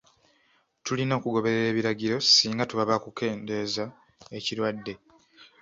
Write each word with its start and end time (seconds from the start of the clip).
Tulina 0.85 1.13
okugoberera 1.19 1.67
ebiragiro 1.71 2.15
singa 2.23 2.63
tuba 2.69 2.83
ab'okukendeeza 2.95 3.85
ekirwadde. 4.37 4.93